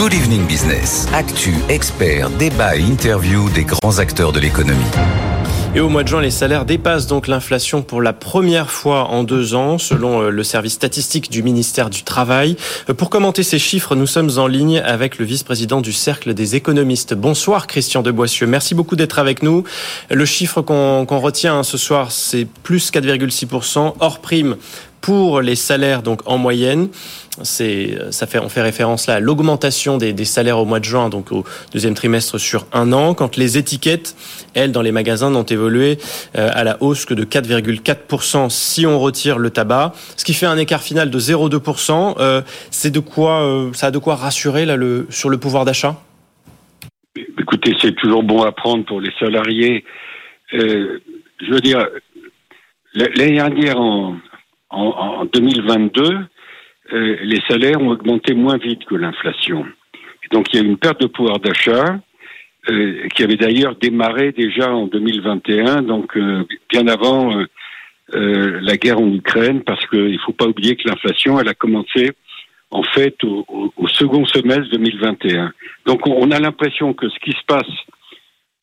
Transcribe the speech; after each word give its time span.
Good 0.00 0.14
Evening 0.14 0.46
Business. 0.46 1.06
Actu, 1.12 1.52
experts, 1.68 2.30
débat 2.30 2.74
et 2.74 2.80
interview 2.80 3.50
des 3.50 3.64
grands 3.64 3.98
acteurs 3.98 4.32
de 4.32 4.40
l'économie. 4.40 4.80
Et 5.74 5.80
au 5.80 5.90
mois 5.90 6.04
de 6.04 6.08
juin, 6.08 6.22
les 6.22 6.30
salaires 6.30 6.64
dépassent 6.64 7.06
donc 7.06 7.28
l'inflation 7.28 7.82
pour 7.82 8.00
la 8.00 8.14
première 8.14 8.70
fois 8.70 9.04
en 9.08 9.24
deux 9.24 9.54
ans, 9.54 9.76
selon 9.76 10.22
euh, 10.22 10.30
le 10.30 10.42
service 10.42 10.72
statistique 10.72 11.30
du 11.30 11.42
ministère 11.42 11.90
du 11.90 12.02
Travail. 12.02 12.56
Euh, 12.88 12.94
pour 12.94 13.10
commenter 13.10 13.42
ces 13.42 13.58
chiffres, 13.58 13.94
nous 13.94 14.06
sommes 14.06 14.30
en 14.38 14.46
ligne 14.46 14.78
avec 14.78 15.18
le 15.18 15.26
vice-président 15.26 15.82
du 15.82 15.92
Cercle 15.92 16.32
des 16.32 16.56
économistes. 16.56 17.12
Bonsoir 17.12 17.66
Christian 17.66 18.00
de 18.00 18.10
Boissieu. 18.10 18.46
Merci 18.46 18.74
beaucoup 18.74 18.96
d'être 18.96 19.18
avec 19.18 19.42
nous. 19.42 19.64
Le 20.10 20.24
chiffre 20.24 20.62
qu'on 20.62 21.04
retient 21.04 21.58
hein, 21.58 21.62
ce 21.62 21.76
soir, 21.76 22.10
c'est 22.10 22.46
plus 22.62 22.90
4,6% 22.90 23.94
hors 24.00 24.18
prime 24.20 24.56
pour 25.00 25.40
les 25.40 25.56
salaires 25.56 26.02
donc 26.02 26.20
en 26.26 26.38
moyenne. 26.38 26.88
C'est, 27.42 27.96
ça 28.10 28.26
fait, 28.26 28.38
on 28.38 28.48
fait 28.48 28.60
référence 28.60 29.06
là 29.06 29.14
à 29.14 29.20
l'augmentation 29.20 29.96
des, 29.96 30.12
des, 30.12 30.24
salaires 30.26 30.58
au 30.58 30.66
mois 30.66 30.78
de 30.78 30.84
juin, 30.84 31.08
donc 31.08 31.32
au 31.32 31.44
deuxième 31.72 31.94
trimestre 31.94 32.38
sur 32.38 32.66
un 32.72 32.92
an, 32.92 33.14
quand 33.14 33.36
les 33.36 33.56
étiquettes, 33.56 34.14
elles, 34.54 34.72
dans 34.72 34.82
les 34.82 34.92
magasins, 34.92 35.30
n'ont 35.30 35.44
évolué 35.44 35.98
euh, 36.36 36.50
à 36.52 36.64
la 36.64 36.82
hausse 36.82 37.06
que 37.06 37.14
de 37.14 37.24
4,4% 37.24 38.50
si 38.50 38.84
on 38.86 38.98
retire 38.98 39.38
le 39.38 39.50
tabac, 39.50 39.92
ce 40.16 40.24
qui 40.24 40.34
fait 40.34 40.46
un 40.46 40.58
écart 40.58 40.82
final 40.82 41.10
de 41.10 41.18
0,2%. 41.18 42.16
Euh, 42.18 42.42
c'est 42.70 42.90
de 42.90 43.00
quoi, 43.00 43.42
euh, 43.42 43.72
ça 43.72 43.86
a 43.86 43.90
de 43.90 43.98
quoi 43.98 44.16
rassurer 44.16 44.66
là 44.66 44.76
le, 44.76 45.06
sur 45.08 45.30
le 45.30 45.38
pouvoir 45.38 45.64
d'achat? 45.64 45.96
Écoutez, 47.38 47.74
c'est 47.80 47.94
toujours 47.96 48.22
bon 48.22 48.42
à 48.42 48.52
prendre 48.52 48.84
pour 48.84 49.00
les 49.00 49.12
salariés. 49.18 49.84
je 50.52 50.98
veux 51.48 51.60
dire, 51.60 51.86
l'année 52.94 53.34
dernière, 53.34 53.78
en, 54.70 55.24
2022, 55.24 56.18
euh, 56.92 57.16
les 57.22 57.40
salaires 57.48 57.80
ont 57.80 57.90
augmenté 57.90 58.34
moins 58.34 58.56
vite 58.56 58.84
que 58.84 58.94
l'inflation. 58.94 59.66
Donc 60.32 60.46
il 60.52 60.60
y 60.60 60.62
a 60.62 60.66
une 60.66 60.78
perte 60.78 61.00
de 61.00 61.06
pouvoir 61.06 61.40
d'achat 61.40 61.98
euh, 62.68 63.08
qui 63.14 63.22
avait 63.22 63.36
d'ailleurs 63.36 63.74
démarré 63.76 64.32
déjà 64.32 64.72
en 64.72 64.86
2021, 64.86 65.82
donc 65.82 66.16
euh, 66.16 66.44
bien 66.70 66.86
avant 66.86 67.44
la 68.12 68.76
guerre 68.76 68.98
en 68.98 69.06
Ukraine, 69.06 69.62
parce 69.62 69.86
qu'il 69.86 70.12
ne 70.14 70.18
faut 70.18 70.32
pas 70.32 70.46
oublier 70.46 70.74
que 70.74 70.88
l'inflation, 70.88 71.38
elle 71.38 71.46
a 71.46 71.54
commencé 71.54 72.10
en 72.72 72.82
fait 72.82 73.14
au, 73.22 73.46
au, 73.76 73.86
second 73.86 74.26
semestre 74.26 74.68
2021. 74.72 75.52
Donc 75.86 76.04
on, 76.08 76.28
a 76.32 76.40
l'impression 76.40 76.92
que 76.92 77.08
ce 77.08 77.16
qui 77.20 77.30
se 77.30 77.44
passe 77.46 77.70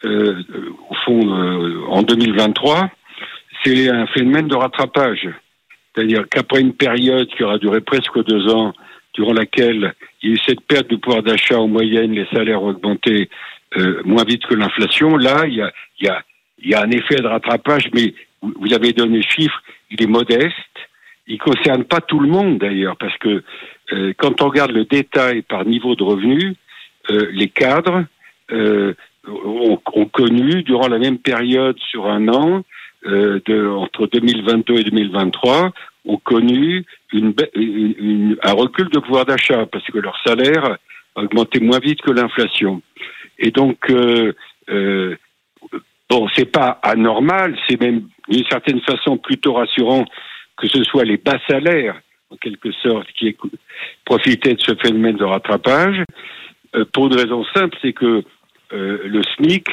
au 0.03 0.95
fond 1.05 1.31
en 1.87 2.01
2023, 2.01 2.89
c'est 3.63 3.89
un 3.89 4.05
phénomène 4.07 4.49
de 4.49 4.55
rattrapage. 4.55 5.29
C'est-à-dire 5.97 6.25
qu'après 6.29 6.61
une 6.61 6.73
période 6.73 7.27
qui 7.29 7.43
aura 7.43 7.57
duré 7.57 7.81
presque 7.81 8.23
deux 8.23 8.47
ans, 8.49 8.71
durant 9.15 9.33
laquelle 9.33 9.95
il 10.21 10.29
y 10.29 10.31
a 10.31 10.35
eu 10.35 10.39
cette 10.45 10.61
perte 10.61 10.91
de 10.91 10.95
pouvoir 10.95 11.23
d'achat 11.23 11.59
en 11.59 11.67
moyenne, 11.67 12.11
les 12.11 12.27
salaires 12.27 12.61
ont 12.61 12.69
augmenté 12.69 13.29
euh, 13.77 14.03
moins 14.05 14.23
vite 14.23 14.45
que 14.45 14.53
l'inflation, 14.53 15.17
là, 15.17 15.45
il 15.47 15.55
y 15.55 15.61
a, 15.61 15.71
y, 15.99 16.07
a, 16.07 16.21
y 16.63 16.75
a 16.75 16.83
un 16.83 16.91
effet 16.91 17.15
de 17.15 17.25
rattrapage, 17.25 17.89
mais 17.95 18.13
vous 18.43 18.73
avez 18.75 18.93
donné 18.93 19.17
le 19.17 19.23
chiffre, 19.23 19.59
il 19.89 20.03
est 20.03 20.07
modeste. 20.07 20.53
Il 21.25 21.33
ne 21.33 21.39
concerne 21.39 21.83
pas 21.83 21.99
tout 21.99 22.19
le 22.19 22.29
monde 22.29 22.59
d'ailleurs, 22.59 22.95
parce 22.97 23.17
que 23.17 23.43
euh, 23.93 24.13
quand 24.17 24.39
on 24.43 24.49
regarde 24.49 24.71
le 24.71 24.85
détail 24.85 25.41
par 25.41 25.65
niveau 25.65 25.95
de 25.95 26.03
revenu, 26.03 26.53
euh, 27.09 27.27
les 27.31 27.49
cadres 27.49 28.05
ont, 28.51 29.79
ont, 29.93 30.05
connu 30.05 30.61
durant 30.61 30.87
la 30.87 30.99
même 30.99 31.17
période 31.17 31.77
sur 31.79 32.05
un 32.05 32.27
an 32.29 32.63
euh, 33.05 33.39
de, 33.45 33.67
entre 33.67 34.07
2022 34.07 34.79
et 34.79 34.83
2023 34.83 35.71
ont 36.05 36.17
connu 36.17 36.85
une, 37.13 37.33
une, 37.53 38.37
un 38.41 38.53
recul 38.53 38.89
de 38.89 38.99
pouvoir 38.99 39.25
d'achat 39.25 39.65
parce 39.65 39.85
que 39.85 39.99
leur 39.99 40.17
salaire 40.25 40.77
a 41.15 41.21
augmenté 41.21 41.59
moins 41.59 41.79
vite 41.79 42.01
que 42.01 42.11
l'inflation. 42.11 42.81
Et 43.39 43.51
donc, 43.51 43.77
euh, 43.89 44.33
euh, 44.69 45.15
bon, 46.09 46.27
c'est 46.33 46.51
pas 46.51 46.79
anormal, 46.81 47.57
c'est 47.67 47.79
même 47.79 48.07
d'une 48.29 48.45
certaine 48.49 48.81
façon 48.81 49.17
plutôt 49.17 49.53
rassurant 49.53 50.05
que 50.57 50.67
ce 50.67 50.83
soit 50.83 51.03
les 51.03 51.17
bas 51.17 51.39
salaires, 51.47 52.01
en 52.31 52.35
quelque 52.37 52.71
sorte, 52.71 53.07
qui 53.13 53.27
aient 53.27 53.37
profité 54.05 54.55
de 54.55 54.61
ce 54.61 54.75
phénomène 54.75 55.17
de 55.17 55.23
rattrapage, 55.23 56.03
euh, 56.75 56.85
pour 56.93 57.07
une 57.07 57.15
raison 57.15 57.45
simple, 57.53 57.77
c'est 57.81 57.93
que 57.93 58.23
euh, 58.73 58.99
le 59.05 59.21
SMIC 59.35 59.67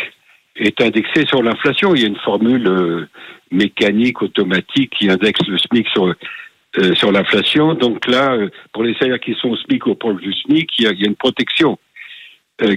est 0.57 0.81
indexé 0.81 1.27
sur 1.27 1.43
l'inflation. 1.43 1.95
Il 1.95 2.03
y 2.03 2.05
a 2.05 2.09
une 2.09 2.19
formule 2.19 2.67
euh, 2.67 3.09
mécanique 3.51 4.23
automatique 4.23 4.93
qui 4.99 5.11
indexe 5.11 5.47
le 5.47 5.59
SMIC 5.59 5.89
sur 5.89 6.07
euh, 6.07 6.95
sur 6.95 7.13
l'inflation. 7.13 7.75
Donc 7.75 8.07
là, 8.07 8.33
euh, 8.35 8.51
pour 8.73 8.83
les 8.83 8.95
salaires 8.95 9.21
qui 9.21 9.35
sont 9.35 9.51
au 9.51 9.57
SMIC 9.57 9.87
ou 9.87 9.95
proche 9.95 10.21
du 10.21 10.33
SMIC, 10.33 10.71
il 10.79 10.85
y 10.85 10.89
a, 10.89 10.93
il 10.93 11.01
y 11.01 11.05
a 11.05 11.09
une 11.09 11.17
protection 11.17 11.79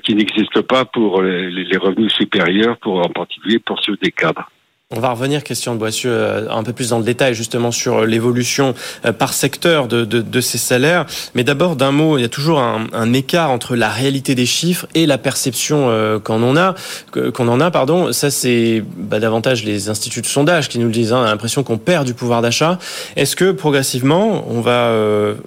qui 0.04 0.16
n'existe 0.16 0.62
pas 0.62 0.86
pour 0.86 1.22
les, 1.22 1.52
les, 1.52 1.78
revenus 1.78 2.12
supérieurs, 2.12 2.78
pour 2.78 2.98
en 2.98 3.10
particulier 3.10 3.60
pour 3.60 3.80
ceux 3.84 3.96
des 3.98 4.10
cadres. 4.10 4.50
On 4.96 5.02
va 5.02 5.10
revenir, 5.10 5.44
Christian 5.44 5.74
de 5.74 5.80
Boissieu, 5.80 6.10
euh, 6.14 6.50
un 6.50 6.64
peu 6.64 6.72
plus 6.72 6.92
dans 6.92 6.98
le 6.98 7.04
détail 7.04 7.34
justement 7.34 7.72
sur 7.72 8.06
l'évolution 8.06 8.74
euh, 9.06 9.12
par 9.12 9.34
secteur 9.34 9.90
de, 9.90 10.06
de, 10.06 10.22
de 10.22 10.40
ces 10.40 10.58
salaires. 10.58 11.06
Mais 11.36 11.44
d'abord, 11.44 11.76
d'un 11.76 11.92
mot, 11.92 12.18
il 12.18 12.22
y 12.22 12.24
a 12.24 12.30
toujours 12.30 12.62
un, 12.62 12.88
un, 12.94 13.12
écart 13.12 13.52
entre 13.52 13.76
la 13.76 13.90
réalité 13.90 14.34
des 14.34 14.46
chiffres 14.46 14.88
et 14.96 15.06
la 15.06 15.18
perception 15.18 15.90
euh, 15.90 16.20
qu'on 16.20 16.42
en 16.42 16.56
a. 16.56 16.74
Qu'on 17.12 17.50
en 17.50 17.60
a, 17.60 17.70
pardon. 17.70 18.14
Ça, 18.14 18.32
c'est 18.32 18.82
bah, 18.96 19.20
davantage 19.20 19.66
les 19.66 19.90
instituts 19.90 20.22
de 20.22 20.26
sondage 20.26 20.70
qui 20.70 20.80
nous 20.80 20.86
le 20.86 20.94
disent. 20.94 21.12
Hein, 21.12 21.20
on 21.20 21.26
a 21.26 21.32
l'impression 21.32 21.64
qu'on 21.64 21.78
perd 21.78 22.06
du 22.06 22.14
pouvoir 22.14 22.42
d'achat. 22.42 22.80
Est-ce 23.18 23.36
que 23.36 23.52
progressivement, 23.52 24.46
on 24.50 24.62
va 24.62 24.94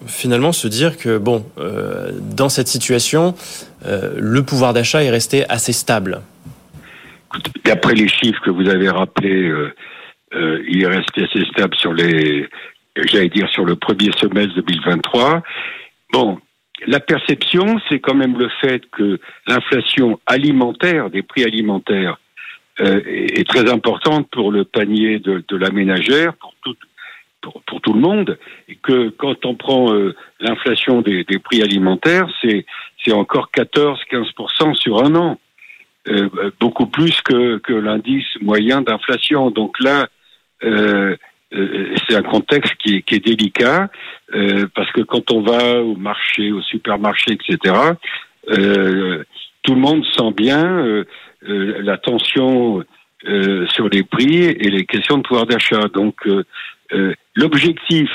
finalement 0.07 0.53
se 0.53 0.69
dire 0.69 0.99
que 0.99 1.17
bon, 1.17 1.47
dans 2.37 2.51
cette 2.51 2.69
situation, 2.69 3.35
le 3.87 4.43
pouvoir 4.43 4.75
d'achat 4.75 5.03
est 5.03 5.11
resté 5.11 5.49
assez 5.49 5.73
stable? 5.73 6.21
D'après 7.65 7.95
les 7.95 8.09
chiffres 8.09 8.41
que 8.43 8.51
vous 8.51 8.69
avez 8.69 8.89
rappelés, 8.89 9.49
euh, 9.49 9.73
euh, 10.35 10.63
il 10.69 10.83
est 10.83 10.87
resté 10.87 11.25
assez 11.25 11.45
stable 11.47 11.75
sur 11.77 11.93
les, 11.93 12.49
j'allais 12.97 13.29
dire 13.29 13.49
sur 13.51 13.65
le 13.65 13.77
premier 13.77 14.11
semestre 14.13 14.55
2023. 14.55 15.43
Bon, 16.13 16.39
la 16.87 17.01
perception, 17.01 17.81
c'est 17.89 18.01
quand 18.01 18.15
même 18.15 18.39
le 18.39 18.49
fait 18.61 18.83
que 18.91 19.19
l'inflation 19.47 20.21
alimentaire, 20.27 21.11
des 21.11 21.23
prix 21.23 21.45
alimentaires, 21.45 22.19
euh, 22.81 23.03
est 23.05 23.47
très 23.47 23.71
importante 23.71 24.29
pour 24.31 24.51
le 24.51 24.65
panier 24.65 25.19
de, 25.19 25.45
la 25.57 25.71
ménagère, 25.71 26.35
pour 26.35 26.55
tout, 26.63 26.77
pour, 27.67 27.81
tout 27.83 27.93
le 27.93 28.01
monde, 28.01 28.39
et 28.69 28.77
que 28.77 29.11
quand 29.11 29.45
on 29.45 29.55
prend 29.55 29.93
euh, 29.93 30.15
l'inflation 30.41 31.03
des, 31.03 31.25
des, 31.25 31.39
prix 31.39 31.63
alimentaires, 31.63 32.29
c'est 32.41 32.65
c'est 33.05 33.13
encore 33.13 33.51
14-15% 33.55 34.75
sur 34.75 35.05
un 35.05 35.15
an. 35.15 35.39
Euh, 36.09 36.51
beaucoup 36.59 36.87
plus 36.87 37.21
que, 37.21 37.61
l'indice 37.73 38.27
moyen 38.41 38.81
d'inflation. 38.81 39.51
Donc 39.51 39.79
là, 39.81 40.09
euh, 40.65 41.15
euh, 41.53 41.95
c'est 42.09 42.17
un 42.17 42.23
contexte 42.23 42.75
qui 42.77 42.97
est, 42.97 43.25
délicat 43.25 43.91
parce 44.75 44.91
que 44.93 45.03
quand 45.03 45.31
on 45.31 45.43
va 45.43 45.83
au 45.83 45.97
marché, 45.97 46.53
au 46.53 46.63
supermarché, 46.63 47.33
etc., 47.33 47.75
tout 48.47 49.75
le 49.75 49.81
monde 49.81 50.05
sent 50.17 50.33
bien 50.35 51.05
la 51.43 51.99
tension 51.99 52.83
sur 53.69 53.89
les 53.89 54.03
prix 54.05 54.45
et 54.45 54.71
les 54.71 54.87
questions 54.87 55.19
de 55.19 55.23
pouvoir 55.23 55.47
d'achat. 55.47 55.89
Donc 55.93 56.17
l'objectif, 57.35 58.11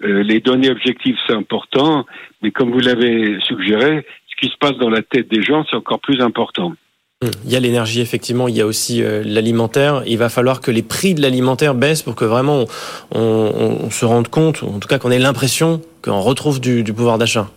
les 0.00 0.40
données 0.40 0.70
objectives, 0.70 1.16
c'est 1.26 1.34
important, 1.34 2.06
mais 2.42 2.50
comme 2.50 2.70
vous 2.70 2.80
l'avez 2.80 3.40
suggéré, 3.40 4.06
ce 4.28 4.36
qui 4.36 4.52
se 4.52 4.58
passe 4.58 4.76
dans 4.76 4.90
la 4.90 5.02
tête 5.02 5.28
des 5.28 5.42
gens, 5.42 5.64
c'est 5.68 5.76
encore 5.76 6.00
plus 6.00 6.20
important. 6.20 6.74
Il 7.20 7.50
y 7.50 7.56
a 7.56 7.60
l'énergie, 7.60 8.00
effectivement, 8.00 8.46
il 8.46 8.56
y 8.56 8.60
a 8.60 8.66
aussi 8.66 9.02
euh, 9.02 9.24
l'alimentaire. 9.24 10.04
Il 10.06 10.18
va 10.18 10.28
falloir 10.28 10.60
que 10.60 10.70
les 10.70 10.84
prix 10.84 11.14
de 11.14 11.20
l'alimentaire 11.20 11.74
baissent 11.74 12.02
pour 12.04 12.14
que 12.14 12.24
vraiment 12.24 12.66
on, 13.12 13.80
on, 13.82 13.90
se 13.90 14.04
rende 14.04 14.28
compte, 14.28 14.62
en 14.62 14.78
tout 14.78 14.86
cas 14.86 15.00
qu'on 15.00 15.10
ait 15.10 15.18
l'impression 15.18 15.82
qu'on 16.00 16.20
retrouve 16.20 16.60
du, 16.60 16.84
du 16.84 16.92
pouvoir 16.92 17.18
d'achat. 17.18 17.50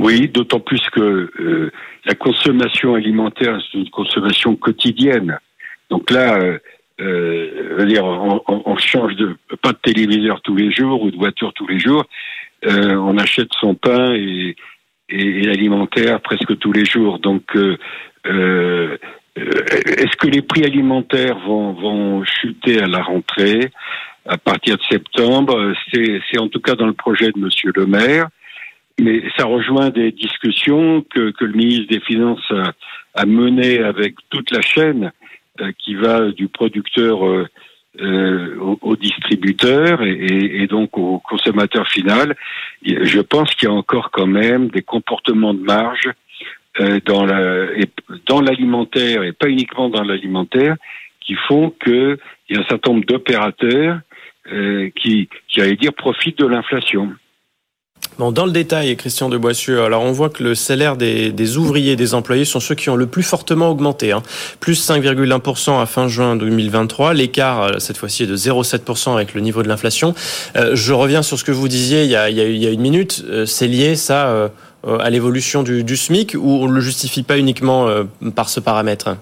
Oui, 0.00 0.28
d'autant 0.28 0.58
plus 0.58 0.82
que 0.90 1.30
euh, 1.38 1.70
la 2.06 2.14
consommation 2.16 2.96
alimentaire, 2.96 3.56
c'est 3.70 3.78
une 3.78 3.90
consommation 3.90 4.56
quotidienne. 4.56 5.38
Donc 5.88 6.10
là, 6.10 6.36
euh, 6.36 6.58
euh 7.00 7.84
dire, 7.84 8.04
on, 8.04 8.42
on, 8.48 8.76
change 8.78 9.14
de 9.14 9.36
pas 9.62 9.74
de 9.74 9.78
téléviseur 9.80 10.40
tous 10.42 10.56
les 10.56 10.72
jours 10.72 11.02
ou 11.02 11.12
de 11.12 11.16
voiture 11.16 11.52
tous 11.54 11.68
les 11.68 11.78
jours. 11.78 12.04
on 12.64 13.16
achète 13.16 13.50
son 13.60 13.76
pain 13.76 14.12
et, 14.12 14.56
et, 15.08 15.20
et 15.20 15.42
l'alimentaire 15.42 16.20
presque 16.20 16.58
tous 16.58 16.72
les 16.72 16.84
jours. 16.84 17.18
Donc 17.18 17.44
euh, 17.54 17.76
est-ce 19.36 20.16
que 20.16 20.28
les 20.28 20.42
prix 20.42 20.64
alimentaires 20.64 21.38
vont, 21.40 21.72
vont 21.72 22.24
chuter 22.24 22.80
à 22.80 22.86
la 22.86 23.02
rentrée 23.02 23.70
à 24.26 24.38
partir 24.38 24.76
de 24.76 24.82
septembre? 24.82 25.74
C'est 25.92 26.38
en 26.38 26.48
tout 26.48 26.60
cas 26.60 26.74
dans 26.74 26.86
le 26.86 26.92
projet 26.94 27.30
de 27.32 27.38
Monsieur 27.38 27.72
le 27.74 27.86
Maire, 27.86 28.28
mais 29.00 29.22
ça 29.36 29.44
rejoint 29.44 29.90
des 29.90 30.10
discussions 30.12 31.04
que, 31.10 31.30
que 31.30 31.44
le 31.44 31.52
ministre 31.52 31.88
des 31.88 32.00
Finances 32.00 32.50
a, 32.50 32.72
a 33.14 33.26
menées 33.26 33.78
avec 33.78 34.14
toute 34.30 34.50
la 34.50 34.60
chaîne 34.60 35.12
euh, 35.60 35.72
qui 35.78 35.94
va 35.94 36.30
du 36.30 36.48
producteur 36.48 37.26
euh, 37.26 37.46
euh, 38.00 38.56
aux, 38.58 38.96
distributeurs 38.96 40.02
et, 40.02 40.66
donc 40.66 40.98
aux 40.98 41.18
consommateurs 41.18 41.88
final, 41.88 42.36
je 42.82 43.20
pense 43.20 43.54
qu'il 43.54 43.68
y 43.68 43.72
a 43.72 43.74
encore 43.74 44.10
quand 44.10 44.26
même 44.26 44.68
des 44.68 44.82
comportements 44.82 45.54
de 45.54 45.62
marge 45.62 46.08
euh, 46.08 46.12
dans 47.06 47.24
la, 47.24 47.66
dans 48.26 48.40
l'alimentaire 48.40 49.22
et 49.22 49.32
pas 49.32 49.48
uniquement 49.48 49.88
dans 49.88 50.02
l'alimentaire 50.02 50.76
qui 51.20 51.34
font 51.48 51.72
qu'il 51.82 52.18
y 52.50 52.56
a 52.56 52.60
un 52.60 52.66
certain 52.68 52.92
nombre 52.92 53.04
d'opérateurs 53.06 54.00
euh, 54.52 54.90
qui, 54.94 55.28
j'allais 55.48 55.76
dire, 55.76 55.92
profitent 55.92 56.38
de 56.38 56.46
l'inflation. 56.46 57.10
Bon, 58.18 58.32
dans 58.32 58.46
le 58.46 58.52
détail, 58.52 58.96
Christian 58.96 59.28
de 59.28 59.36
Boissieu, 59.36 59.82
alors 59.82 60.02
on 60.02 60.12
voit 60.12 60.30
que 60.30 60.42
le 60.42 60.54
salaire 60.54 60.96
des, 60.96 61.32
des 61.32 61.56
ouvriers 61.58 61.96
des 61.96 62.14
employés 62.14 62.44
sont 62.44 62.60
ceux 62.60 62.74
qui 62.74 62.88
ont 62.88 62.96
le 62.96 63.06
plus 63.06 63.22
fortement 63.22 63.68
augmenté, 63.68 64.12
hein. 64.12 64.22
plus 64.60 64.88
5,1% 64.88 65.80
à 65.80 65.86
fin 65.86 66.08
juin 66.08 66.36
2023. 66.36 67.12
L'écart, 67.12 67.62
euh, 67.62 67.78
cette 67.78 67.96
fois-ci, 67.96 68.22
est 68.22 68.26
de 68.26 68.36
0,7% 68.36 69.14
avec 69.14 69.34
le 69.34 69.40
niveau 69.40 69.62
de 69.62 69.68
l'inflation. 69.68 70.14
Euh, 70.56 70.70
je 70.74 70.92
reviens 70.92 71.22
sur 71.22 71.38
ce 71.38 71.44
que 71.44 71.52
vous 71.52 71.68
disiez 71.68 72.04
il 72.04 72.10
y 72.10 72.16
a, 72.16 72.30
il 72.30 72.36
y 72.36 72.66
a, 72.66 72.70
une 72.70 72.80
minute. 72.80 73.24
Euh, 73.28 73.44
c'est 73.44 73.66
lié, 73.66 73.96
ça, 73.96 74.50
à 74.86 75.10
l'évolution 75.10 75.62
du, 75.62 75.96
SMIC 75.96 76.34
ou 76.34 76.62
on 76.62 76.68
ne 76.68 76.74
le 76.74 76.80
justifie 76.80 77.22
pas 77.22 77.38
uniquement 77.38 77.88
par 78.34 78.48
ce 78.48 78.60
paramètre? 78.60 79.16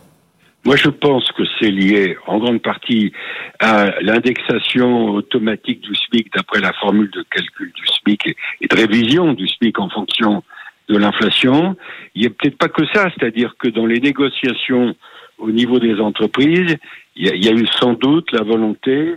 Moi, 0.64 0.76
je 0.76 0.88
pense 0.88 1.30
que 1.32 1.42
c'est 1.58 1.70
lié 1.70 2.16
en 2.26 2.38
grande 2.38 2.62
partie 2.62 3.12
à 3.60 4.00
l'indexation 4.00 5.10
automatique 5.10 5.82
du 5.82 5.94
SMIC 5.94 6.32
d'après 6.34 6.60
la 6.60 6.72
formule 6.72 7.10
de 7.10 7.22
calcul 7.30 7.70
du 7.74 7.86
SMIC 7.86 8.36
et 8.62 8.66
de 8.66 8.74
révision 8.74 9.34
du 9.34 9.46
SMIC 9.46 9.78
en 9.78 9.90
fonction 9.90 10.42
de 10.88 10.96
l'inflation. 10.96 11.76
Il 12.14 12.22
n'y 12.22 12.26
a 12.28 12.30
peut-être 12.30 12.56
pas 12.56 12.68
que 12.68 12.86
ça, 12.94 13.10
c'est-à-dire 13.10 13.56
que 13.58 13.68
dans 13.68 13.84
les 13.84 14.00
négociations 14.00 14.96
au 15.36 15.50
niveau 15.50 15.78
des 15.78 16.00
entreprises, 16.00 16.76
il 17.16 17.44
y 17.44 17.48
a, 17.48 17.52
eu 17.52 17.66
sans 17.78 17.92
doute 17.92 18.32
la 18.32 18.42
volonté, 18.42 19.16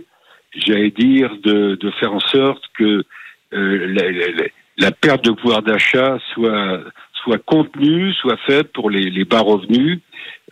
j'allais 0.54 0.90
dire, 0.90 1.34
de, 1.42 1.78
faire 1.98 2.12
en 2.12 2.20
sorte 2.20 2.62
que 2.74 3.04
euh, 3.54 4.48
perte 4.92 5.24
de 5.24 5.32
pouvoir 5.32 5.62
d'achat 5.62 6.18
soit 6.34 6.82
soit 7.22 7.38
contenue, 7.44 8.12
soit 8.14 8.38
faite 8.46 8.72
pour 8.72 8.90
les, 8.90 9.10
les 9.10 9.24
bas 9.24 9.40
revenus 9.40 10.00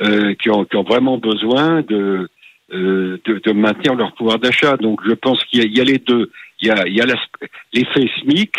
euh, 0.03 0.35
qui, 0.35 0.51
ont, 0.51 0.65
qui, 0.65 0.77
ont, 0.77 0.83
vraiment 0.83 1.19
besoin 1.19 1.83
de, 1.83 2.29
euh, 2.73 3.19
de, 3.25 3.39
de, 3.39 3.53
maintenir 3.53 3.95
leur 3.95 4.13
pouvoir 4.15 4.39
d'achat. 4.39 4.77
Donc 4.77 5.01
je 5.07 5.13
pense 5.13 5.43
qu'il 5.45 5.65
y, 5.65 5.79
y, 5.79 5.81
a 5.81 5.85
les 5.85 5.99
deux. 5.99 6.31
Il 6.61 6.69
y 6.69 6.71
a, 6.71 6.87
il 6.87 6.95
y 6.95 7.01
a 7.01 7.07
l'effet 7.73 8.11
SMIC, 8.21 8.53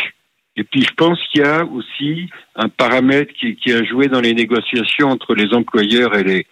et 0.55 0.63
puis 0.63 0.81
je 0.81 0.93
pense 0.95 1.19
qu'il 1.29 1.41
y 1.41 1.45
a 1.45 1.65
aussi 1.65 2.29
un 2.55 2.69
paramètre 2.69 3.33
qui, 3.33 3.55
qui, 3.55 3.71
a 3.73 3.83
joué 3.83 4.07
dans 4.07 4.21
les 4.21 4.33
négociations 4.33 5.09
entre 5.09 5.35
les 5.35 5.53
employeurs 5.53 6.15
et 6.15 6.23
les, 6.23 6.47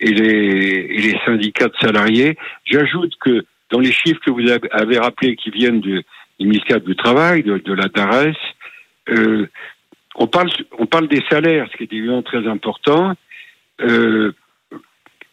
et 0.00 0.12
les, 0.12 0.86
et 0.90 0.98
les 0.98 1.18
syndicats 1.24 1.68
de 1.68 1.76
salariés. 1.80 2.36
J'ajoute 2.64 3.14
que 3.20 3.44
dans 3.70 3.80
les 3.80 3.92
chiffres 3.92 4.20
que 4.24 4.30
vous 4.30 4.48
avez 4.72 4.98
rappelés 4.98 5.36
qui 5.36 5.50
viennent 5.50 5.80
du, 5.80 6.04
du 6.38 6.46
ministère 6.46 6.80
du 6.80 6.94
Travail, 6.96 7.42
de, 7.42 7.72
la 7.72 7.88
euh, 9.10 9.46
on 10.14 10.26
parle, 10.26 10.50
on 10.78 10.86
parle 10.86 11.08
des 11.08 11.22
salaires, 11.30 11.68
ce 11.70 11.76
qui 11.76 11.84
est 11.84 11.92
évidemment 11.92 12.22
très 12.22 12.46
important. 12.46 13.14
Euh, 13.80 14.32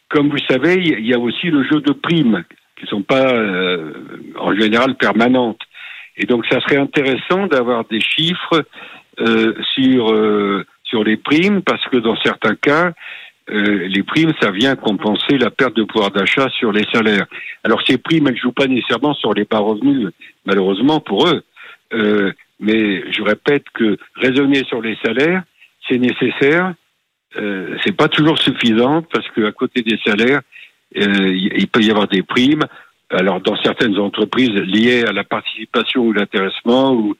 comme 0.09 0.29
vous 0.29 0.45
savez, 0.47 0.75
il 0.75 1.05
y 1.05 1.13
a 1.13 1.19
aussi 1.19 1.47
le 1.47 1.63
jeu 1.63 1.81
de 1.81 1.91
primes 1.91 2.43
qui 2.77 2.85
ne 2.85 2.89
sont 2.89 3.01
pas 3.01 3.33
euh, 3.33 3.93
en 4.37 4.55
général 4.55 4.95
permanentes. 4.95 5.61
Et 6.17 6.25
donc, 6.25 6.45
ça 6.49 6.61
serait 6.61 6.77
intéressant 6.77 7.47
d'avoir 7.47 7.85
des 7.85 7.99
chiffres 7.99 8.65
sur 9.75 10.13
sur 10.83 11.03
les 11.03 11.17
primes 11.17 11.61
parce 11.61 11.83
que 11.85 11.97
dans 11.97 12.15
certains 12.17 12.55
cas, 12.55 12.93
euh, 13.49 13.87
les 13.87 14.03
primes, 14.03 14.33
ça 14.41 14.51
vient 14.51 14.75
compenser 14.75 15.37
la 15.37 15.51
perte 15.51 15.75
de 15.75 15.83
pouvoir 15.83 16.11
d'achat 16.11 16.49
sur 16.49 16.71
les 16.71 16.85
salaires. 16.91 17.25
Alors, 17.63 17.81
ces 17.85 17.97
primes, 17.97 18.27
elles 18.27 18.37
jouent 18.37 18.51
pas 18.51 18.67
nécessairement 18.67 19.13
sur 19.13 19.33
les 19.33 19.45
bas 19.45 19.59
revenus, 19.59 20.09
malheureusement 20.45 20.99
pour 20.99 21.27
eux. 21.27 21.43
mais 22.59 23.11
je 23.11 23.21
répète 23.21 23.65
que 23.73 23.97
raisonner 24.15 24.63
sur 24.65 24.81
les 24.81 24.97
salaires, 25.03 25.43
c'est 25.87 25.99
nécessaire 25.99 26.73
euh, 27.37 27.77
c'est 27.83 27.95
pas 27.95 28.07
toujours 28.07 28.39
suffisant 28.39 29.01
parce 29.01 29.29
qu'à 29.31 29.51
côté 29.51 29.81
des 29.81 29.97
salaires, 30.05 30.41
euh, 30.97 31.33
il 31.33 31.67
peut 31.67 31.81
y 31.81 31.91
avoir 31.91 32.07
des 32.07 32.23
primes. 32.23 32.63
Alors 33.09 33.39
dans 33.41 33.55
certaines 33.61 33.97
entreprises 33.97 34.49
liées 34.49 35.03
à 35.05 35.11
la 35.11 35.23
participation 35.23 36.01
ou 36.01 36.13
l'intéressement 36.13 36.93
ou 36.93 37.15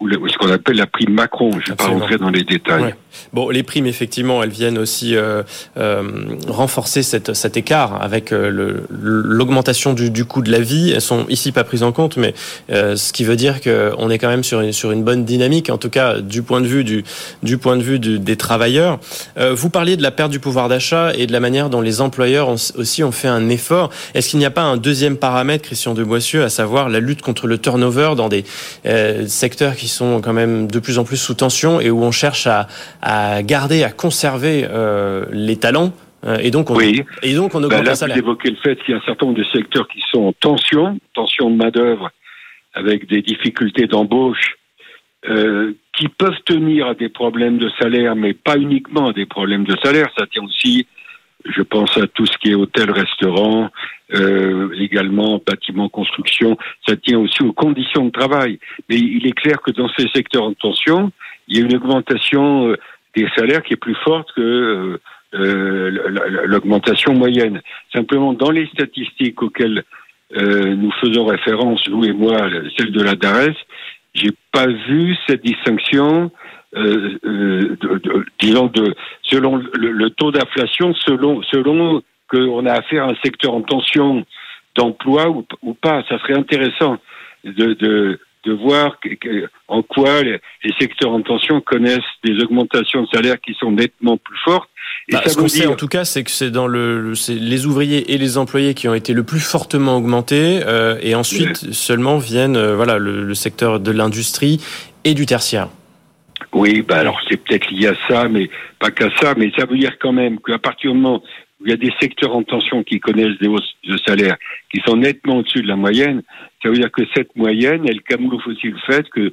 ou, 0.00 0.28
ce 0.28 0.36
qu'on 0.38 0.50
appelle 0.50 0.76
la 0.76 0.86
prime 0.86 1.12
Macron. 1.12 1.50
Je 1.52 1.56
ne 1.56 1.62
vais 1.70 1.74
pas 1.74 1.86
rentrer 1.86 2.18
dans 2.18 2.30
les 2.30 2.44
détails. 2.44 2.94
Bon, 3.32 3.48
les 3.50 3.62
primes, 3.62 3.86
effectivement, 3.86 4.42
elles 4.42 4.50
viennent 4.50 4.78
aussi 4.78 5.16
euh, 5.16 5.42
euh, 5.76 6.02
renforcer 6.46 7.02
cette, 7.02 7.34
cet 7.34 7.56
écart 7.56 8.00
avec 8.00 8.32
euh, 8.32 8.80
l'augmentation 8.90 9.94
du, 9.94 10.10
du, 10.10 10.24
coût 10.24 10.42
de 10.42 10.52
la 10.52 10.60
vie. 10.60 10.92
Elles 10.94 11.00
sont 11.00 11.26
ici 11.28 11.50
pas 11.50 11.64
prises 11.64 11.82
en 11.82 11.90
compte, 11.90 12.16
mais 12.16 12.34
euh, 12.70 12.96
ce 12.96 13.12
qui 13.12 13.24
veut 13.24 13.34
dire 13.34 13.60
qu'on 13.60 14.10
est 14.10 14.18
quand 14.18 14.28
même 14.28 14.44
sur 14.44 14.60
une, 14.60 14.72
sur 14.72 14.92
une 14.92 15.02
bonne 15.02 15.24
dynamique, 15.24 15.70
en 15.70 15.78
tout 15.78 15.90
cas 15.90 16.20
du 16.20 16.42
point 16.42 16.60
de 16.60 16.66
vue 16.66 16.84
du, 16.84 17.04
du 17.42 17.58
point 17.58 17.76
de 17.76 17.82
vue 17.82 17.98
du, 17.98 18.20
des 18.20 18.36
travailleurs. 18.36 19.00
Euh, 19.36 19.52
vous 19.54 19.70
parliez 19.70 19.96
de 19.96 20.02
la 20.02 20.12
perte 20.12 20.30
du 20.30 20.38
pouvoir 20.38 20.68
d'achat 20.68 21.12
et 21.14 21.26
de 21.26 21.32
la 21.32 21.40
manière 21.40 21.70
dont 21.70 21.80
les 21.80 22.00
employeurs 22.00 22.48
ont, 22.48 22.56
aussi 22.76 23.02
ont 23.02 23.12
fait 23.12 23.28
un 23.28 23.48
effort. 23.48 23.90
Est-ce 24.14 24.28
qu'il 24.28 24.38
n'y 24.38 24.46
a 24.46 24.50
pas 24.50 24.62
un 24.62 24.76
deuxième 24.76 25.16
paramètre, 25.16 25.64
Christian 25.64 25.94
de 25.94 26.04
Boissieu, 26.04 26.44
à 26.44 26.50
savoir 26.50 26.88
la 26.88 27.00
lutte 27.00 27.22
contre 27.22 27.46
le 27.48 27.58
turnover 27.58 28.12
dans 28.16 28.28
des 28.28 28.44
secteurs 29.26 29.74
qui 29.74 29.87
sont 29.88 30.20
quand 30.20 30.32
même 30.32 30.70
de 30.70 30.78
plus 30.78 30.98
en 30.98 31.04
plus 31.04 31.16
sous 31.16 31.34
tension 31.34 31.80
et 31.80 31.90
où 31.90 32.02
on 32.02 32.10
cherche 32.10 32.46
à, 32.46 32.66
à 33.02 33.42
garder, 33.42 33.84
à 33.84 33.90
conserver 33.90 34.66
euh, 34.68 35.24
les 35.32 35.56
talents. 35.56 35.92
Euh, 36.24 36.38
et 36.40 36.50
donc, 36.50 36.70
on, 36.70 36.76
oui. 36.76 37.04
et 37.22 37.34
donc 37.34 37.54
on 37.54 37.62
augmente 37.62 37.80
ben 37.80 37.84
là, 37.84 37.94
salaire. 37.94 38.16
Vous 38.16 38.22
évoquez 38.22 38.50
le 38.50 38.56
fait 38.56 38.76
qu'il 38.82 38.92
y 38.92 38.94
a 38.94 39.00
un 39.00 39.04
certain 39.04 39.26
nombre 39.26 39.38
de 39.38 39.46
secteurs 39.52 39.86
qui 39.88 40.00
sont 40.10 40.24
en 40.24 40.32
tension, 40.32 40.98
tension 41.14 41.50
de 41.50 41.56
main-d'œuvre, 41.56 42.10
avec 42.74 43.08
des 43.08 43.22
difficultés 43.22 43.86
d'embauche, 43.86 44.56
euh, 45.28 45.72
qui 45.96 46.08
peuvent 46.08 46.40
tenir 46.44 46.88
à 46.88 46.94
des 46.94 47.08
problèmes 47.08 47.58
de 47.58 47.70
salaire, 47.80 48.16
mais 48.16 48.34
pas 48.34 48.56
uniquement 48.56 49.08
à 49.08 49.12
des 49.12 49.26
problèmes 49.26 49.64
de 49.64 49.76
salaire. 49.82 50.08
Ça 50.16 50.26
tient 50.26 50.44
aussi 50.44 50.86
je 51.44 51.62
pense 51.62 51.96
à 51.96 52.06
tout 52.06 52.26
ce 52.26 52.36
qui 52.38 52.50
est 52.50 52.54
hôtel, 52.54 52.90
restaurant, 52.90 53.70
euh, 54.14 54.70
également 54.78 55.40
bâtiment, 55.44 55.88
construction. 55.88 56.56
Ça 56.86 56.96
tient 56.96 57.18
aussi 57.18 57.42
aux 57.42 57.52
conditions 57.52 58.06
de 58.06 58.10
travail. 58.10 58.58
Mais 58.88 58.96
il 58.96 59.26
est 59.26 59.32
clair 59.32 59.60
que 59.60 59.70
dans 59.70 59.88
ces 59.96 60.08
secteurs 60.14 60.44
en 60.44 60.54
tension, 60.54 61.12
il 61.46 61.58
y 61.58 61.62
a 61.62 61.64
une 61.64 61.76
augmentation 61.76 62.68
euh, 62.68 62.76
des 63.16 63.28
salaires 63.36 63.62
qui 63.62 63.74
est 63.74 63.76
plus 63.76 63.96
forte 64.04 64.32
que 64.34 64.40
euh, 64.40 65.00
euh 65.34 66.46
l'augmentation 66.46 67.12
moyenne. 67.14 67.60
Simplement, 67.94 68.32
dans 68.32 68.50
les 68.50 68.66
statistiques 68.68 69.42
auxquelles 69.42 69.84
euh, 70.36 70.74
nous 70.74 70.92
faisons 71.00 71.26
référence, 71.26 71.86
vous 71.88 72.04
et 72.04 72.12
moi, 72.12 72.36
celle 72.76 72.92
de 72.92 73.02
la 73.02 73.14
DARES, 73.14 73.56
j'ai 74.14 74.30
pas 74.52 74.66
vu 74.66 75.16
cette 75.26 75.44
distinction 75.44 76.30
euh, 76.76 77.18
euh, 77.24 77.76
disons 78.40 78.66
de 78.66 78.94
selon 79.30 79.56
le, 79.56 80.10
taux 80.10 80.32
d'inflation, 80.32 80.94
selon 80.94 81.42
selon 81.42 82.02
qu'on 82.30 82.66
a 82.66 82.72
affaire 82.72 83.04
à 83.04 83.10
un 83.10 83.16
secteur 83.22 83.54
en 83.54 83.62
tension 83.62 84.24
d'emploi 84.74 85.28
ou, 85.28 85.44
ou, 85.62 85.74
pas. 85.74 86.02
Ça 86.08 86.18
serait 86.18 86.36
intéressant 86.36 86.98
de, 87.44 87.74
de, 87.74 88.20
de 88.44 88.52
voir 88.52 88.98
en 89.68 89.82
quoi 89.82 90.22
les, 90.22 90.40
secteurs 90.78 91.10
en 91.10 91.22
tension 91.22 91.60
connaissent 91.60 91.98
des 92.24 92.42
augmentations 92.42 93.02
de 93.02 93.08
salaire 93.08 93.40
qui 93.40 93.54
sont 93.54 93.72
nettement 93.72 94.16
plus 94.16 94.38
fortes. 94.44 94.68
Et 95.08 95.12
bah, 95.12 95.22
ça 95.24 95.30
ce 95.30 95.36
qu'on 95.38 95.48
sait 95.48 95.66
en 95.66 95.76
tout 95.76 95.88
cas, 95.88 96.04
c'est 96.04 96.24
que 96.24 96.30
c'est 96.30 96.50
dans 96.50 96.66
le, 96.66 97.12
les 97.28 97.66
ouvriers 97.66 98.12
et 98.12 98.18
les 98.18 98.38
employés 98.38 98.74
qui 98.74 98.88
ont 98.88 98.94
été 98.94 99.12
le 99.12 99.22
plus 99.22 99.40
fortement 99.40 99.96
augmentés, 99.96 100.60
euh, 100.66 100.98
et 101.02 101.14
ensuite 101.14 101.72
seulement 101.72 102.18
viennent 102.18 102.56
euh, 102.56 102.74
voilà 102.76 102.98
le, 102.98 103.24
le 103.24 103.34
secteur 103.34 103.80
de 103.80 103.90
l'industrie 103.90 104.60
et 105.04 105.14
du 105.14 105.26
tertiaire. 105.26 105.68
Oui, 106.52 106.82
bah 106.82 106.98
alors 106.98 107.20
c'est 107.28 107.36
peut-être 107.36 107.70
lié 107.70 107.88
à 107.88 107.94
ça, 108.08 108.28
mais 108.28 108.48
pas 108.78 108.90
qu'à 108.90 109.10
ça, 109.16 109.34
mais 109.36 109.50
ça 109.56 109.66
veut 109.66 109.76
dire 109.76 109.98
quand 109.98 110.12
même 110.12 110.38
qu'à 110.40 110.58
partir 110.58 110.92
du 110.92 110.98
moment 110.98 111.22
où 111.60 111.66
il 111.66 111.70
y 111.70 111.74
a 111.74 111.76
des 111.76 111.92
secteurs 112.00 112.34
en 112.34 112.42
tension 112.42 112.82
qui 112.82 113.00
connaissent 113.00 113.38
des 113.38 113.48
hausses 113.48 113.74
de 113.84 113.96
salaire 113.98 114.36
qui 114.72 114.80
sont 114.86 114.96
nettement 114.96 115.38
au-dessus 115.38 115.62
de 115.62 115.68
la 115.68 115.76
moyenne, 115.76 116.22
ça 116.62 116.68
veut 116.70 116.76
dire 116.76 116.90
que 116.90 117.02
cette 117.14 117.34
moyenne, 117.36 117.84
elle 117.86 118.02
camoufle 118.02 118.50
aussi 118.50 118.68
le 118.68 118.78
fait 118.86 119.08
que, 119.10 119.32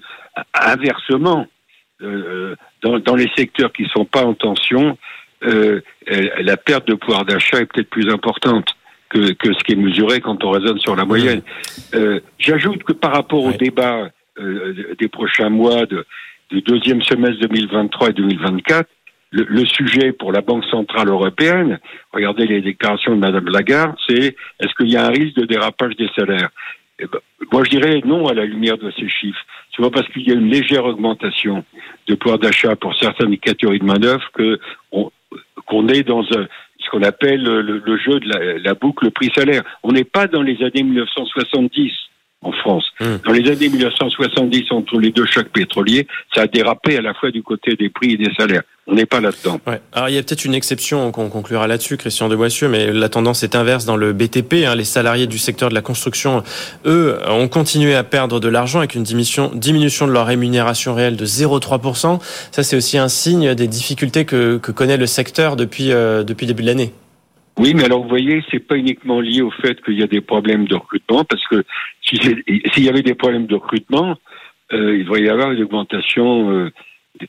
inversement, 0.54 1.48
euh, 2.02 2.56
dans, 2.82 3.00
dans, 3.00 3.16
les 3.16 3.30
secteurs 3.36 3.72
qui 3.72 3.84
ne 3.84 3.90
sont 3.90 4.06
pas 4.06 4.26
en 4.26 4.34
tension, 4.34 4.98
euh, 5.44 5.82
la 6.40 6.58
perte 6.58 6.88
de 6.88 6.96
pouvoir 6.96 7.26
d'achat 7.26 7.60
est 7.60 7.66
peut-être 7.66 7.90
plus 7.90 8.12
importante 8.12 8.76
que, 9.10 9.34
que, 9.34 9.54
ce 9.54 9.64
qui 9.64 9.74
est 9.74 9.78
mesuré 9.78 10.20
quand 10.20 10.44
on 10.44 10.52
raisonne 10.52 10.80
sur 10.80 10.96
la 10.96 11.06
moyenne. 11.06 11.42
Euh, 11.94 12.20
J'ajoute 12.40 12.84
que 12.84 12.94
par 12.94 13.12
rapport 13.14 13.44
au 13.44 13.52
débat 13.52 14.10
euh, 14.40 14.96
des 15.00 15.08
prochains 15.08 15.50
mois 15.50 15.86
de, 15.86 16.06
du 16.50 16.62
deuxième 16.62 17.02
semestre 17.02 17.40
2023 17.48 18.10
et 18.10 18.14
2024, 18.14 18.90
le, 19.32 19.44
le, 19.44 19.66
sujet 19.66 20.12
pour 20.12 20.32
la 20.32 20.42
Banque 20.42 20.66
centrale 20.66 21.10
européenne, 21.10 21.80
regardez 22.14 22.46
les 22.46 22.62
déclarations 22.62 23.16
de 23.16 23.20
Madame 23.20 23.50
Lagarde, 23.50 23.96
c'est 24.08 24.36
est-ce 24.60 24.74
qu'il 24.78 24.90
y 24.90 24.98
a 24.98 25.06
un 25.06 25.10
risque 25.10 25.36
de 25.36 25.46
dérapage 25.46 25.96
des 25.96 26.10
salaires? 26.16 26.50
Eh 27.00 27.06
ben, 27.06 27.20
Moi, 27.52 27.64
je 27.66 27.72
dirais 27.72 28.02
non 28.06 28.28
à 28.28 28.34
la 28.34 28.46
lumière 28.46 28.78
de 28.78 28.92
ces 28.92 29.10
chiffres. 29.10 29.44
C'est 29.76 29.82
pas 29.82 29.90
parce 29.90 30.08
qu'il 30.10 30.28
y 30.28 30.32
a 30.32 30.36
une 30.36 30.50
légère 30.50 30.86
augmentation 30.86 31.66
de 32.08 32.16
pouvoir 32.16 32.40
d'achat 32.40 32.76
pour 32.76 32.96
certaines 32.96 33.38
catégories 33.38 33.80
de 33.80 33.86
manœuvres 33.86 34.30
que 34.34 34.60
qu'on 35.66 35.88
est 35.88 36.04
dans 36.04 36.24
ce 36.24 36.90
qu'on 36.92 37.02
appelle 37.02 37.44
le, 37.44 37.98
jeu 37.98 38.20
de 38.20 38.30
la, 38.30 38.60
la 38.60 38.74
boucle 38.76 39.10
prix-salaire. 39.12 39.64
On 39.84 39.92
n'est 39.92 40.04
pas 40.04 40.28
dans 40.28 40.44
les 40.44 40.62
années 40.64 40.84
1970 40.84 41.92
en 42.46 42.52
France. 42.52 42.86
Hmm. 43.00 43.18
Dans 43.26 43.32
les 43.32 43.50
années 43.50 43.70
1970, 43.70 44.72
entre 44.72 45.00
les 45.00 45.12
deux 45.12 45.26
chocs 45.26 45.50
pétroliers, 45.50 46.08
ça 46.34 46.42
a 46.42 46.48
dérapé 46.48 46.98
à 46.98 47.02
la 47.02 47.14
fois 47.14 47.32
du 47.32 47.44
côté 47.44 47.76
des 47.76 47.90
prix 47.90 48.14
et 48.14 48.18
des 48.18 48.32
salaires. 48.38 48.62
On 48.88 48.94
n'est 48.94 49.08
pas 49.08 49.20
là-dedans. 49.20 49.60
Ouais. 49.66 49.82
Alors 49.94 50.10
il 50.10 50.16
y 50.16 50.18
a 50.20 50.22
peut-être 50.22 50.46
une 50.46 50.54
exception 50.54 51.12
qu'on 51.12 51.30
conclura 51.30 51.66
là-dessus, 51.66 51.98
Christian 51.98 52.30
de 52.30 52.36
Boissieu, 52.36 52.68
mais 52.68 52.94
la 52.94 53.10
tendance 53.10 53.42
est 53.42 53.56
inverse 53.56 53.86
dans 53.86 53.98
le 53.98 54.14
BTP. 54.14 54.66
Hein. 54.66 54.76
Les 54.76 54.84
salariés 54.84 55.26
du 55.26 55.40
secteur 55.40 55.70
de 55.70 55.74
la 55.74 55.82
construction, 55.82 56.44
eux, 56.86 57.18
ont 57.28 57.48
continué 57.48 57.96
à 57.96 58.04
perdre 58.04 58.40
de 58.40 58.48
l'argent 58.48 58.80
avec 58.80 58.94
une 58.94 59.02
diminution, 59.02 59.52
diminution 59.56 60.06
de 60.06 60.12
leur 60.12 60.28
rémunération 60.28 60.94
réelle 60.94 61.16
de 61.16 61.26
0,3%. 61.26 62.20
Ça, 62.52 62.64
c'est 62.64 62.76
aussi 62.76 63.00
un 63.00 63.08
signe 63.08 63.56
des 63.56 63.68
difficultés 63.68 64.26
que, 64.26 64.58
que 64.58 64.72
connaît 64.72 64.98
le 64.98 65.08
secteur 65.08 65.56
depuis, 65.56 65.92
euh, 65.92 66.24
depuis 66.24 66.46
début 66.46 66.62
de 66.62 66.68
l'année. 66.68 66.94
Oui, 67.58 67.74
mais 67.74 67.86
alors 67.86 68.04
vous 68.04 68.10
voyez, 68.10 68.44
c'est 68.52 68.60
pas 68.60 68.76
uniquement 68.76 69.22
lié 69.22 69.42
au 69.42 69.52
fait 69.52 69.82
qu'il 69.84 69.98
y 69.98 70.04
a 70.04 70.08
des 70.08 70.22
problèmes 70.22 70.68
de 70.68 70.76
recrutement, 70.76 71.24
parce 71.24 71.46
que 71.48 71.64
s'il 72.02 72.84
y 72.84 72.90
avait 72.90 73.02
des 73.02 73.16
problèmes 73.16 73.48
de 73.48 73.56
recrutement, 73.56 74.18
euh, 74.74 74.98
il 74.98 75.04
devrait 75.04 75.22
y 75.22 75.30
avoir 75.30 75.52
une 75.52 75.64
augmentation 75.64 76.50
euh, 76.52 76.72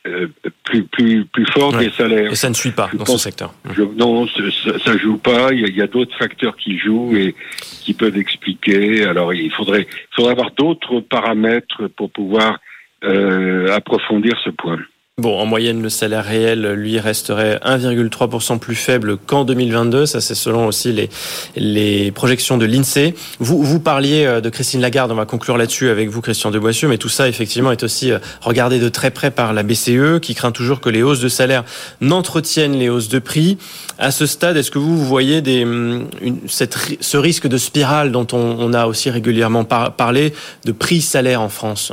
euh, 0.05 0.27
plus 0.63 0.83
plus 0.83 1.25
plus 1.25 1.45
forte 1.45 1.77
des 1.77 1.91
salaires. 1.91 2.31
Et 2.31 2.35
ça 2.35 2.49
ne 2.49 2.55
suit 2.55 2.71
pas 2.71 2.89
dans 2.93 3.05
ce 3.05 3.17
secteur. 3.17 3.53
non, 3.95 4.27
ça, 4.27 4.79
ça 4.83 4.97
joue 4.97 5.17
pas. 5.17 5.53
Il 5.53 5.75
y 5.75 5.81
a, 5.81 5.87
d'autres 5.87 6.17
facteurs 6.17 6.57
qui 6.57 6.77
jouent 6.77 7.15
et 7.15 7.35
qui 7.81 7.93
peuvent 7.93 8.17
expliquer. 8.17 9.05
Alors 9.05 9.33
il 9.33 9.51
faudrait 9.51 9.87
il 9.89 10.15
faudrait 10.15 10.33
avoir 10.33 10.51
d'autres 10.51 10.99
paramètres 10.99 11.87
pour 11.95 12.11
pouvoir 12.11 12.59
approfondir 13.01 14.37
ce 14.43 14.49
point. 14.49 14.79
Bon, 15.19 15.39
en 15.39 15.47
moyenne, 15.47 15.81
le 15.81 15.89
salaire 15.89 16.25
réel, 16.25 16.73
lui, 16.73 16.99
resterait 16.99 17.59
1,3% 17.65 18.59
plus 18.59 18.75
faible 18.75 19.17
qu'en 19.17 19.45
2022. 19.45 20.05
Ça, 20.05 20.21
c'est 20.21 20.35
selon 20.35 20.67
aussi 20.67 20.93
les, 20.93 21.09
les 21.55 22.11
projections 22.11 22.55
de 22.55 22.67
l'INSEE. 22.67 23.15
Vous, 23.39 23.63
vous 23.63 23.79
parliez 23.79 24.25
euh, 24.27 24.41
de 24.41 24.51
Christine 24.51 24.79
Lagarde. 24.79 25.11
On 25.11 25.15
va 25.15 25.25
conclure 25.25 25.57
là-dessus 25.57 25.89
avec 25.89 26.09
vous, 26.09 26.21
Christian 26.21 26.51
Deboissieu. 26.51 26.87
Mais 26.87 26.99
tout 26.99 27.09
ça, 27.09 27.27
effectivement, 27.27 27.71
est 27.71 27.81
aussi 27.81 28.11
euh, 28.11 28.19
regardé 28.41 28.77
de 28.77 28.89
très 28.89 29.09
près 29.09 29.31
par 29.31 29.53
la 29.53 29.63
BCE, 29.63 30.19
qui 30.21 30.35
craint 30.35 30.51
toujours 30.51 30.81
que 30.81 30.89
les 30.89 31.01
hausses 31.01 31.21
de 31.21 31.29
salaire 31.29 31.63
n'entretiennent 31.99 32.77
les 32.77 32.89
hausses 32.89 33.09
de 33.09 33.17
prix. 33.17 33.57
À 33.97 34.11
ce 34.11 34.27
stade, 34.27 34.55
est-ce 34.55 34.69
que 34.69 34.77
vous, 34.77 34.95
vous 34.95 35.05
voyez 35.05 35.41
des, 35.41 35.63
hum, 35.63 36.09
cette, 36.47 36.77
ce 37.01 37.17
risque 37.17 37.47
de 37.47 37.57
spirale 37.57 38.11
dont 38.11 38.27
on, 38.33 38.57
on 38.59 38.71
a 38.71 38.85
aussi 38.85 39.09
régulièrement 39.09 39.63
parlé 39.63 40.35
de 40.65 40.71
prix-salaire 40.71 41.41
en 41.41 41.49
France? 41.49 41.91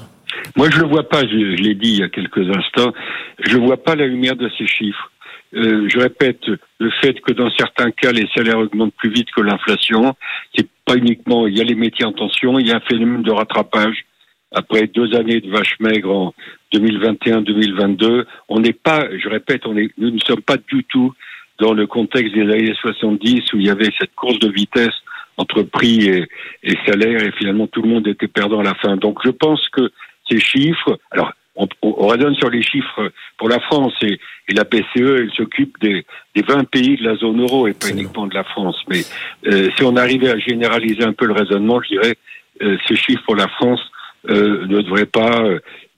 Moi, 0.56 0.70
je 0.70 0.78
ne 0.78 0.82
le 0.82 0.88
vois 0.88 1.08
pas, 1.08 1.22
je, 1.22 1.62
l'ai 1.62 1.74
dit 1.74 1.92
il 1.92 2.00
y 2.00 2.02
a 2.02 2.08
quelques 2.08 2.48
instants, 2.48 2.92
je 3.40 3.56
ne 3.56 3.66
vois 3.66 3.82
pas 3.82 3.94
la 3.94 4.06
lumière 4.06 4.36
de 4.36 4.50
ces 4.56 4.66
chiffres. 4.66 5.10
Euh, 5.54 5.88
je 5.88 5.98
répète, 5.98 6.40
le 6.78 6.90
fait 7.00 7.20
que 7.20 7.32
dans 7.32 7.50
certains 7.50 7.90
cas, 7.90 8.12
les 8.12 8.26
salaires 8.34 8.58
augmentent 8.58 8.94
plus 8.96 9.10
vite 9.10 9.30
que 9.30 9.40
l'inflation, 9.40 10.14
c'est 10.54 10.68
pas 10.84 10.96
uniquement, 10.96 11.46
il 11.46 11.56
y 11.56 11.60
a 11.60 11.64
les 11.64 11.74
métiers 11.74 12.04
en 12.04 12.12
tension, 12.12 12.58
il 12.58 12.66
y 12.66 12.72
a 12.72 12.76
un 12.76 12.80
phénomène 12.80 13.22
de 13.22 13.30
rattrapage. 13.30 14.04
Après 14.52 14.86
deux 14.86 15.14
années 15.16 15.40
de 15.40 15.50
vache 15.50 15.76
maigre 15.80 16.10
en 16.10 16.34
2021-2022, 16.72 18.24
on 18.48 18.60
n'est 18.60 18.72
pas, 18.72 19.06
je 19.16 19.28
répète, 19.28 19.66
on 19.66 19.76
est, 19.76 19.90
nous 19.98 20.10
ne 20.10 20.20
sommes 20.20 20.42
pas 20.42 20.56
du 20.56 20.84
tout 20.84 21.12
dans 21.58 21.72
le 21.72 21.86
contexte 21.86 22.34
des 22.34 22.42
années 22.42 22.74
70 22.80 23.52
où 23.52 23.58
il 23.58 23.66
y 23.66 23.70
avait 23.70 23.90
cette 23.98 24.14
course 24.14 24.38
de 24.38 24.50
vitesse 24.50 24.94
entre 25.36 25.62
prix 25.62 26.06
et, 26.08 26.28
et 26.62 26.76
salaire 26.86 27.22
et 27.22 27.32
finalement 27.32 27.66
tout 27.66 27.82
le 27.82 27.88
monde 27.88 28.06
était 28.06 28.28
perdant 28.28 28.60
à 28.60 28.64
la 28.64 28.74
fin. 28.74 28.96
Donc 28.96 29.18
je 29.24 29.30
pense 29.30 29.68
que 29.70 29.90
ces 30.28 30.40
chiffres. 30.40 30.98
Alors, 31.10 31.32
on, 31.56 31.68
on, 31.82 32.08
raisonne 32.08 32.34
sur 32.34 32.50
les 32.50 32.62
chiffres 32.62 33.12
pour 33.38 33.48
la 33.48 33.60
France 33.60 33.94
et, 34.02 34.18
et 34.48 34.54
la 34.54 34.64
BCE, 34.64 34.82
elle 34.96 35.30
s'occupe 35.36 35.78
des, 35.80 36.04
des 36.34 36.42
20 36.42 36.68
pays 36.68 36.96
de 36.96 37.04
la 37.04 37.14
zone 37.16 37.40
euro 37.40 37.68
et 37.68 37.74
pas 37.74 37.90
uniquement 37.90 38.26
de 38.26 38.34
la 38.34 38.44
France. 38.44 38.76
Mais 38.88 39.02
euh, 39.46 39.70
si 39.76 39.84
on 39.84 39.96
arrivait 39.96 40.30
à 40.30 40.38
généraliser 40.38 41.04
un 41.04 41.12
peu 41.12 41.26
le 41.26 41.32
raisonnement, 41.32 41.80
je 41.82 41.88
dirais 41.90 42.16
euh, 42.62 42.76
ces 42.88 42.96
chiffres 42.96 43.22
pour 43.24 43.36
la 43.36 43.48
France 43.48 43.80
euh, 44.28 44.66
ne 44.66 44.80
devraient 44.80 45.06
pas, 45.06 45.44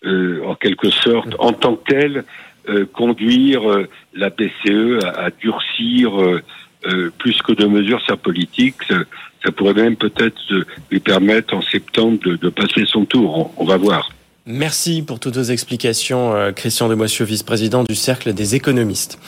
euh, 0.04 0.44
en 0.44 0.54
quelque 0.54 0.90
sorte, 0.90 1.34
en 1.38 1.52
tant 1.52 1.76
que 1.76 1.90
tel, 1.90 2.24
euh, 2.68 2.84
conduire 2.84 3.62
la 4.12 4.30
BCE 4.30 5.04
à, 5.04 5.26
à 5.26 5.30
durcir 5.30 6.10
plus 7.18 7.40
que 7.42 7.52
de 7.52 7.66
mesures 7.66 8.02
sa 8.06 8.16
politique. 8.16 8.76
Ça, 9.44 9.52
pourrait 9.52 9.74
même 9.74 9.96
peut-être 9.96 10.40
lui 10.90 11.00
permettre 11.00 11.54
en 11.54 11.62
septembre 11.62 12.18
de, 12.24 12.48
passer 12.48 12.84
son 12.86 13.04
tour. 13.04 13.52
on 13.56 13.64
va 13.64 13.76
voir. 13.76 14.10
Merci 14.48 15.02
pour 15.02 15.18
toutes 15.18 15.36
vos 15.36 15.42
explications, 15.42 16.32
euh, 16.32 16.52
Christian 16.52 16.88
Demoisieux, 16.88 17.24
vice-président 17.24 17.82
du 17.82 17.96
Cercle 17.96 18.32
des 18.32 18.54
économistes. 18.54 19.18